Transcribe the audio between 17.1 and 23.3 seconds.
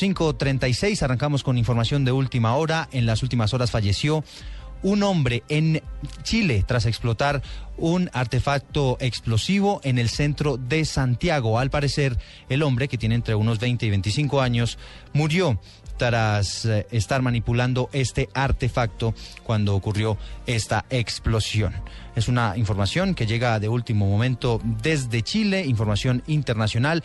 manipulando este artefacto cuando ocurrió esta explosión. Es una información que